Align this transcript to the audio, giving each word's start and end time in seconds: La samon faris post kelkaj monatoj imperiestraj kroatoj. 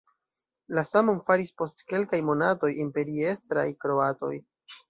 La 0.77 0.83
samon 0.91 1.19
faris 1.27 1.53
post 1.63 1.85
kelkaj 1.93 2.21
monatoj 2.31 2.73
imperiestraj 2.87 3.71
kroatoj. 3.87 4.35